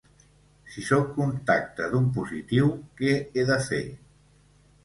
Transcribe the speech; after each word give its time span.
Si 0.75 0.85
sóc 0.85 1.11
contacte 1.17 1.89
d’un 1.93 2.09
positiu, 2.17 2.73
què 3.03 3.15
he 3.43 3.47
de 3.51 3.59
fer? 3.71 3.83